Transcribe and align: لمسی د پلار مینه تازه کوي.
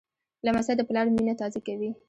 لمسی 0.45 0.73
د 0.77 0.81
پلار 0.89 1.05
مینه 1.15 1.33
تازه 1.41 1.59
کوي. 1.67 1.89